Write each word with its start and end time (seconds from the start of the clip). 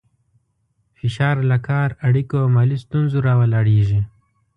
فشار 0.97 1.35
له 1.49 1.57
کار، 1.67 1.89
اړیکو 2.07 2.35
او 2.43 2.47
مالي 2.55 2.77
ستونزو 2.85 3.17
راولاړېږي. 3.27 4.01